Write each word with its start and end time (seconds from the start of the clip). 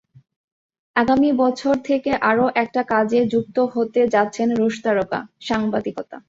আগামী 0.95 1.29
বছর 1.37 1.75
থেকে 1.85 2.11
আরও 2.29 2.45
একটা 2.55 2.81
কাজে 2.89 3.19
যুক্ত 3.33 3.57
হতে 3.73 4.01
যাচ্ছেন 4.13 4.47
রুশ 4.55 4.75
তারকা—সাংবাদিকতা। 4.83 6.17